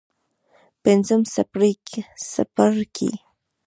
پنځم 0.83 1.21
څپرکی. 1.33 3.11